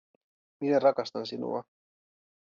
Minä 0.59 0.79
rakastan 0.79 1.25
sinua 1.25 1.63